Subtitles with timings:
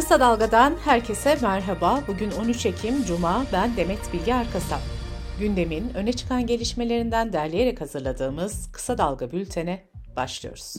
[0.00, 2.02] Kısa Dalga'dan herkese merhaba.
[2.08, 4.80] Bugün 13 Ekim Cuma, ben Demet Bilge Erkasap.
[5.40, 9.84] Gündemin öne çıkan gelişmelerinden derleyerek hazırladığımız Kısa Dalga bültene
[10.16, 10.76] başlıyoruz.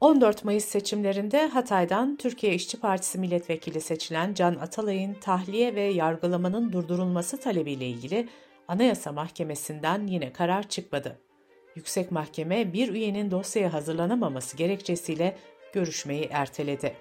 [0.00, 7.40] 14 Mayıs seçimlerinde Hatay'dan Türkiye İşçi Partisi milletvekili seçilen Can Atalay'ın tahliye ve yargılamanın durdurulması
[7.40, 8.28] talebiyle ilgili
[8.68, 11.18] Anayasa Mahkemesi'nden yine karar çıkmadı.
[11.76, 15.36] Yüksek Mahkeme bir üyenin dosyaya hazırlanamaması gerekçesiyle
[15.72, 16.96] görüşmeyi erteledi.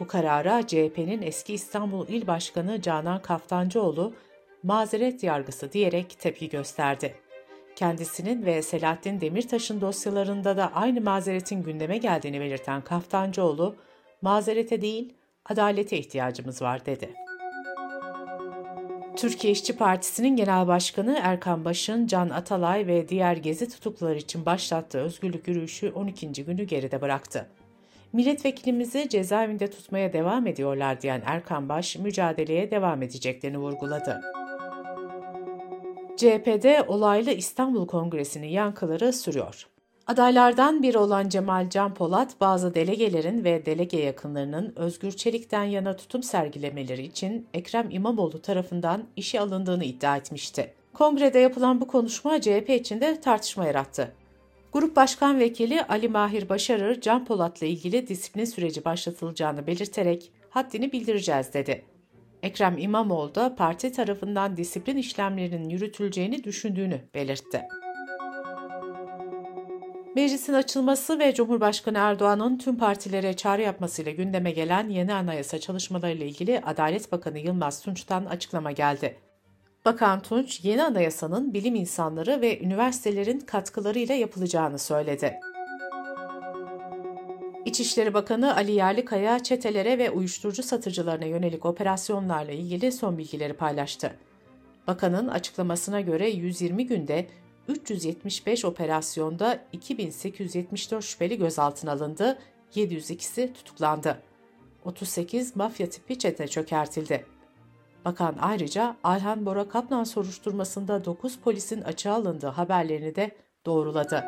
[0.00, 4.14] Bu karara CHP'nin eski İstanbul İl Başkanı Canan Kaftancıoğlu
[4.62, 7.14] mazeret yargısı diyerek tepki gösterdi.
[7.76, 13.76] Kendisinin ve Selahattin Demirtaş'ın dosyalarında da aynı mazeretin gündeme geldiğini belirten Kaftancıoğlu,
[14.22, 15.14] mazerete değil,
[15.44, 17.14] adalete ihtiyacımız var dedi.
[19.16, 24.98] Türkiye İşçi Partisi'nin Genel Başkanı Erkan Baş'ın Can Atalay ve diğer gezi tutukluları için başlattığı
[24.98, 26.32] özgürlük yürüyüşü 12.
[26.32, 27.46] günü geride bıraktı.
[28.12, 34.20] Milletvekilimizi cezaevinde tutmaya devam ediyorlar diyen Erkan Baş, mücadeleye devam edeceklerini vurguladı.
[36.16, 39.66] CHP'de olaylı İstanbul Kongresi'nin yankıları sürüyor.
[40.06, 46.22] Adaylardan biri olan Cemal Can Polat, bazı delegelerin ve delege yakınlarının Özgür Çelik'ten yana tutum
[46.22, 50.74] sergilemeleri için Ekrem İmamoğlu tarafından işe alındığını iddia etmişti.
[50.94, 54.12] Kongrede yapılan bu konuşma CHP içinde tartışma yarattı.
[54.72, 61.54] Grup Başkan Vekili Ali Mahir Başarır, Can Polat'la ilgili disiplin süreci başlatılacağını belirterek haddini bildireceğiz
[61.54, 61.84] dedi.
[62.42, 67.62] Ekrem İmamoğlu da parti tarafından disiplin işlemlerinin yürütüleceğini düşündüğünü belirtti.
[70.16, 76.60] Meclisin açılması ve Cumhurbaşkanı Erdoğan'ın tüm partilere çağrı yapmasıyla gündeme gelen yeni anayasa çalışmalarıyla ilgili
[76.60, 79.16] Adalet Bakanı Yılmaz Tunç'tan açıklama geldi.
[79.84, 85.40] Bakan Tunç, yeni anayasanın bilim insanları ve üniversitelerin katkılarıyla yapılacağını söyledi.
[87.64, 94.16] İçişleri Bakanı Ali Yerlikaya, çetelere ve uyuşturucu satıcılarına yönelik operasyonlarla ilgili son bilgileri paylaştı.
[94.86, 97.26] Bakanın açıklamasına göre 120 günde
[97.68, 102.38] 375 operasyonda 2874 şüpheli gözaltına alındı,
[102.74, 104.22] 702'si tutuklandı.
[104.84, 107.26] 38 mafya tipi çete çökertildi.
[108.04, 113.30] Bakan ayrıca Ayhan Bora Kaplan soruşturmasında 9 polisin açığa alındığı haberlerini de
[113.66, 114.24] doğruladı.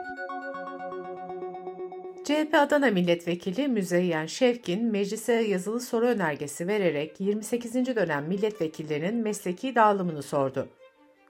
[2.24, 7.74] CHP Adana Milletvekili Müzeyyen Şevkin, meclise yazılı soru önergesi vererek 28.
[7.74, 10.68] dönem milletvekillerinin mesleki dağılımını sordu.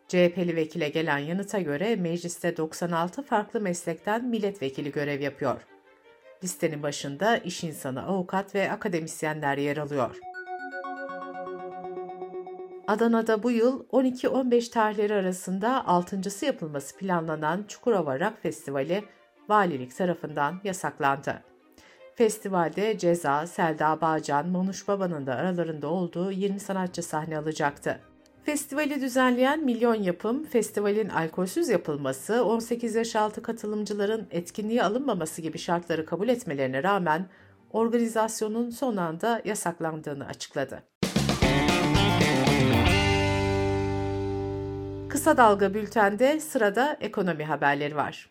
[0.08, 5.60] CHP'li vekile gelen yanıta göre mecliste 96 farklı meslekten milletvekili görev yapıyor.
[6.44, 10.31] Listenin başında iş insanı, avukat ve akademisyenler yer alıyor.
[12.92, 19.04] Adana'da bu yıl 12-15 tarihleri arasında 6.sı yapılması planlanan Çukurova Rock Festivali
[19.48, 21.42] valilik tarafından yasaklandı.
[22.14, 28.00] Festivalde Ceza, Selda Bağcan, Manuş Baba'nın da aralarında olduğu 20 sanatçı sahne alacaktı.
[28.44, 36.06] Festivali düzenleyen Milyon Yapım, festivalin alkolsüz yapılması, 18 yaş altı katılımcıların etkinliğe alınmaması gibi şartları
[36.06, 37.26] kabul etmelerine rağmen
[37.70, 40.91] organizasyonun son anda yasaklandığını açıkladı.
[45.12, 48.30] Kısa Dalga Bülten'de sırada ekonomi haberleri var.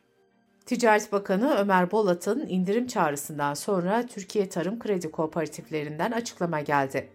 [0.65, 7.09] Ticaret Bakanı Ömer Bolat'ın indirim çağrısından sonra Türkiye Tarım Kredi Kooperatiflerinden açıklama geldi.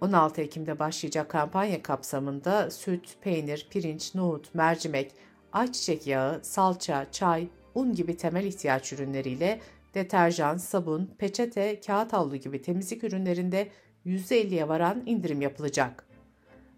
[0.00, 5.12] 16 Ekim'de başlayacak kampanya kapsamında süt, peynir, pirinç, nohut, mercimek,
[5.52, 9.60] ayçiçek yağı, salça, çay, un gibi temel ihtiyaç ürünleriyle
[9.94, 13.68] deterjan, sabun, peçete, kağıt havlu gibi temizlik ürünlerinde
[14.06, 16.11] %50'ye varan indirim yapılacak.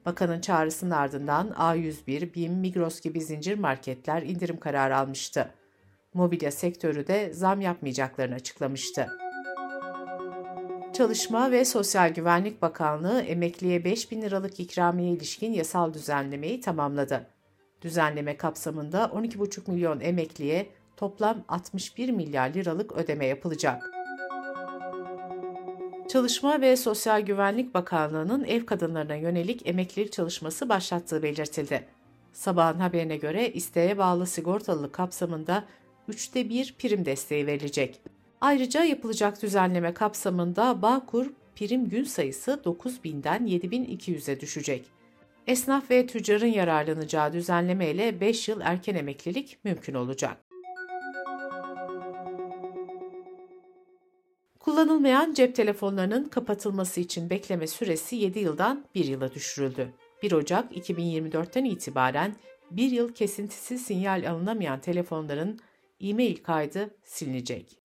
[0.06, 5.50] Bakanın çağrısının ardından A101, BİM, Migros gibi zincir marketler indirim kararı almıştı.
[6.14, 9.08] Mobilya sektörü de zam yapmayacaklarını açıklamıştı.
[10.92, 17.26] Çalışma ve Sosyal Güvenlik Bakanlığı emekliye 5 bin liralık ikramiye ilişkin yasal düzenlemeyi tamamladı.
[17.82, 20.66] Düzenleme kapsamında 12,5 milyon emekliye
[20.96, 23.93] toplam 61 milyar liralık ödeme yapılacak.
[26.14, 31.86] Çalışma ve Sosyal Güvenlik Bakanlığı'nın ev kadınlarına yönelik emeklilik çalışması başlattığı belirtildi.
[32.32, 35.64] Sabahın haberine göre isteğe bağlı sigortalılık kapsamında
[36.08, 38.00] üçte bir prim desteği verilecek.
[38.40, 41.26] Ayrıca yapılacak düzenleme kapsamında Bağkur
[41.56, 44.84] prim gün sayısı 9000'den 7200'e düşecek.
[45.46, 50.43] Esnaf ve tüccarın yararlanacağı düzenleme ile 5 yıl erken emeklilik mümkün olacak.
[54.74, 59.88] Kullanılmayan cep telefonlarının kapatılması için bekleme süresi 7 yıldan 1 yıla düşürüldü.
[60.22, 62.36] 1 Ocak 2024'ten itibaren
[62.70, 65.60] 1 yıl kesintisiz sinyal alınamayan telefonların
[66.00, 67.78] e-mail kaydı silinecek.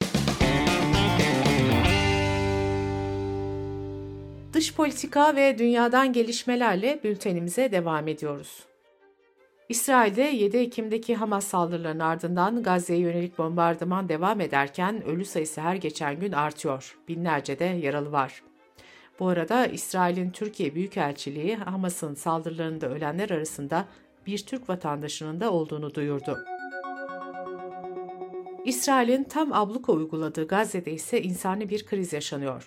[4.53, 8.68] Dış politika ve dünyadan gelişmelerle bültenimize devam ediyoruz.
[9.69, 16.19] İsrail'de 7 Ekim'deki Hamas saldırılarının ardından Gazze'ye yönelik bombardıman devam ederken ölü sayısı her geçen
[16.19, 16.97] gün artıyor.
[17.07, 18.43] Binlerce de yaralı var.
[19.19, 23.85] Bu arada İsrail'in Türkiye Büyükelçiliği Hamas'ın saldırılarında ölenler arasında
[24.27, 26.37] bir Türk vatandaşının da olduğunu duyurdu.
[28.65, 32.65] İsrail'in tam abluka uyguladığı Gazze'de ise insani bir kriz yaşanıyor.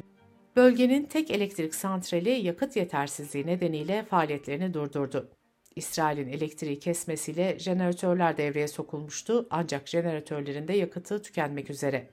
[0.56, 5.28] Bölgenin tek elektrik santrali yakıt yetersizliği nedeniyle faaliyetlerini durdurdu.
[5.76, 12.06] İsrail'in elektriği kesmesiyle jeneratörler devreye sokulmuştu ancak jeneratörlerin de yakıtı tükenmek üzere.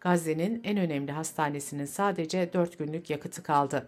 [0.00, 3.86] Gazze'nin en önemli hastanesinin sadece 4 günlük yakıtı kaldı.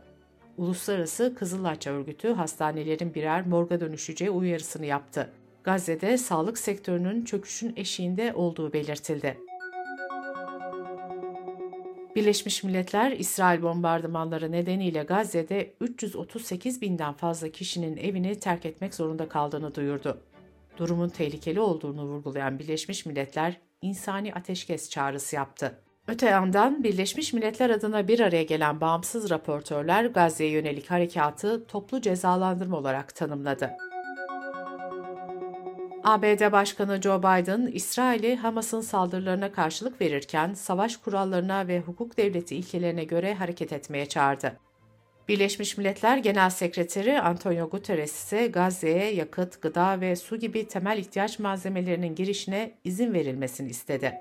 [0.57, 5.31] Uluslararası Kızılaç Örgütü hastanelerin birer morga dönüşeceği uyarısını yaptı.
[5.65, 9.48] Gazze'de sağlık sektörünün çöküşün eşiğinde olduğu belirtildi.
[12.19, 19.75] Birleşmiş Milletler, İsrail bombardımanları nedeniyle Gazze'de 338 binden fazla kişinin evini terk etmek zorunda kaldığını
[19.75, 20.21] duyurdu.
[20.79, 25.79] Durumun tehlikeli olduğunu vurgulayan Birleşmiş Milletler, insani ateşkes çağrısı yaptı.
[26.09, 32.77] Öte yandan Birleşmiş Milletler adına bir araya gelen bağımsız raportörler Gazze'ye yönelik harekatı toplu cezalandırma
[32.77, 33.71] olarak tanımladı.
[36.09, 43.05] ABD Başkanı Joe Biden, İsrail'i Hamas'ın saldırılarına karşılık verirken savaş kurallarına ve hukuk devleti ilkelerine
[43.05, 44.53] göre hareket etmeye çağırdı.
[45.29, 51.39] Birleşmiş Milletler Genel Sekreteri Antonio Guterres ise Gazze'ye yakıt, gıda ve su gibi temel ihtiyaç
[51.39, 54.19] malzemelerinin girişine izin verilmesini istedi.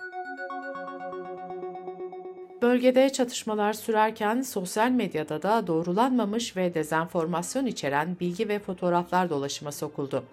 [2.61, 10.23] Bölgede çatışmalar sürerken sosyal medyada da doğrulanmamış ve dezenformasyon içeren bilgi ve fotoğraflar dolaşıma sokuldu.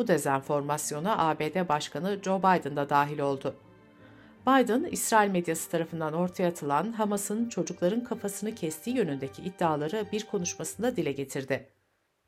[0.00, 3.54] Bu dezenformasyona ABD Başkanı Joe Biden da dahil oldu.
[4.46, 11.12] Biden, İsrail medyası tarafından ortaya atılan Hamas'ın çocukların kafasını kestiği yönündeki iddiaları bir konuşmasında dile
[11.12, 11.68] getirdi.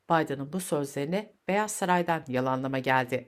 [0.09, 3.27] Biden'ın bu sözlerine Beyaz Saray'dan yalanlama geldi.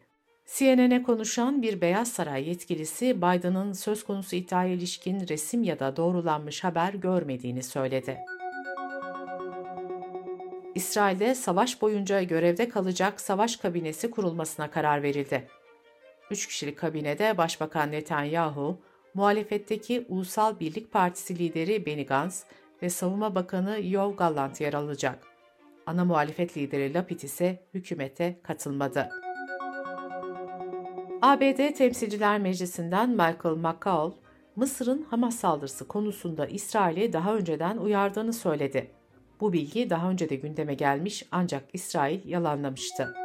[0.57, 6.63] CNN'e konuşan bir Beyaz Saray yetkilisi Biden'ın söz konusu iddiaya ilişkin resim ya da doğrulanmış
[6.63, 8.17] haber görmediğini söyledi.
[10.75, 15.47] İsrail'de savaş boyunca görevde kalacak savaş kabinesi kurulmasına karar verildi.
[16.31, 18.77] Üç kişilik kabinede Başbakan Netanyahu,
[19.13, 22.43] muhalefetteki Ulusal Birlik Partisi lideri Benny Gantz
[22.81, 25.19] ve Savunma Bakanı Yoav Gallant yer alacak.
[25.85, 29.09] Ana muhalefet lideri Lapid ise hükümete katılmadı.
[31.21, 34.11] ABD Temsilciler Meclisi'nden Michael McCaul,
[34.55, 38.94] Mısır'ın Hamas saldırısı konusunda İsrail'i daha önceden uyardığını söyledi.
[39.41, 43.15] Bu bilgi daha önce de gündeme gelmiş ancak İsrail yalanlamıştı.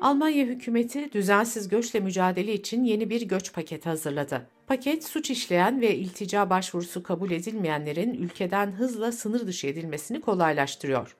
[0.00, 4.46] Almanya hükümeti düzensiz göçle mücadele için yeni bir göç paketi hazırladı.
[4.66, 11.16] Paket suç işleyen ve iltica başvurusu kabul edilmeyenlerin ülkeden hızla sınır dışı edilmesini kolaylaştırıyor.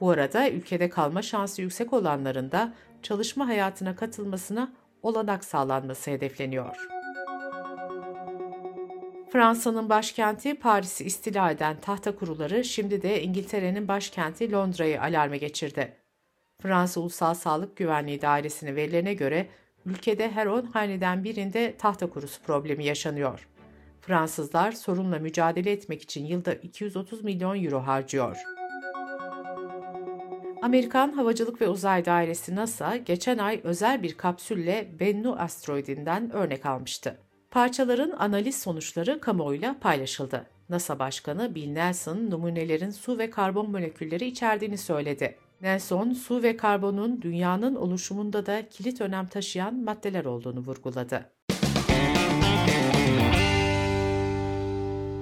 [0.00, 2.72] Bu arada ülkede kalma şansı yüksek olanların da
[3.02, 4.72] çalışma hayatına katılmasına
[5.02, 6.99] olanak sağlanması hedefleniyor.
[9.32, 15.96] Fransa'nın başkenti Paris'i istila eden tahta kuruları şimdi de İngiltere'nin başkenti Londra'yı alarma geçirdi.
[16.62, 19.48] Fransa Ulusal Sağlık Güvenliği Dairesi'nin verilerine göre
[19.86, 23.48] ülkede her 10 haneden birinde tahta kurusu problemi yaşanıyor.
[24.00, 28.36] Fransızlar sorunla mücadele etmek için yılda 230 milyon euro harcıyor.
[30.62, 37.18] Amerikan Havacılık ve Uzay Dairesi NASA geçen ay özel bir kapsülle Bennu asteroidinden örnek almıştı.
[37.50, 40.46] Parçaların analiz sonuçları kamuoyuyla paylaşıldı.
[40.68, 45.36] NASA Başkanı Bill Nelson, numunelerin su ve karbon molekülleri içerdiğini söyledi.
[45.60, 51.30] Nelson, su ve karbonun dünyanın oluşumunda da kilit önem taşıyan maddeler olduğunu vurguladı.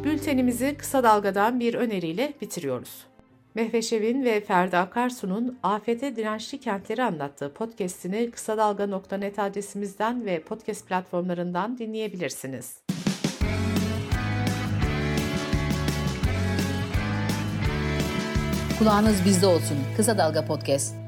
[0.04, 3.06] Bültenimizi kısa dalgadan bir öneriyle bitiriyoruz.
[3.55, 11.78] Mehveşev'in ve Ferdi Akarsu'nun afete dirençli kentleri anlattığı podcast'ini kısa dalga.net adresimizden ve podcast platformlarından
[11.78, 12.83] dinleyebilirsiniz.
[18.78, 19.78] Kulağınız bizde olsun.
[19.97, 21.08] Kısa Dalga Podcast.